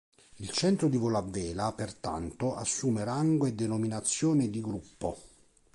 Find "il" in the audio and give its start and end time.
0.37-0.49